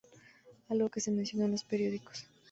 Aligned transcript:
Algo 0.69 0.89
que 0.89 0.99
se 0.99 1.11
mencionó 1.11 1.45
en 1.45 1.51
los 1.51 1.63
periódicos. 1.63 2.25